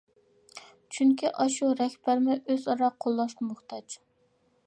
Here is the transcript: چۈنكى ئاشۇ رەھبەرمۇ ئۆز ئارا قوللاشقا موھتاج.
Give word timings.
چۈنكى 0.95 1.29
ئاشۇ 1.43 1.69
رەھبەرمۇ 1.81 2.39
ئۆز 2.55 2.67
ئارا 2.75 2.91
قوللاشقا 3.05 3.51
موھتاج. 3.53 4.01